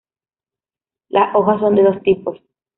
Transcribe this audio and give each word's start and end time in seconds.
Las 1.09 1.35
hojas 1.35 1.59
son 1.59 1.75
de 1.75 1.83
dos 1.83 2.01
tipos. 2.01 2.35